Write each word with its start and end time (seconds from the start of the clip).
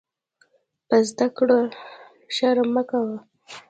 په 0.87 0.97
زده 1.09 1.27
کړه 1.37 1.59
شرم 2.35 2.67
مه 2.75 2.83
کوۀ. 2.89 3.13